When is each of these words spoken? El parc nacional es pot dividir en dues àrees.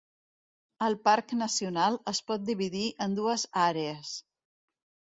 El 0.85 0.95
parc 1.09 1.35
nacional 1.43 1.99
es 2.15 2.23
pot 2.31 2.49
dividir 2.49 2.85
en 3.09 3.17
dues 3.21 3.47
àrees. 3.69 4.19